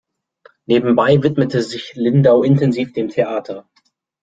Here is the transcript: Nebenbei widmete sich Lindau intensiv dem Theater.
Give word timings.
Nebenbei 0.65 1.21
widmete 1.21 1.61
sich 1.61 1.91
Lindau 1.93 2.41
intensiv 2.41 2.91
dem 2.93 3.09
Theater. 3.09 3.69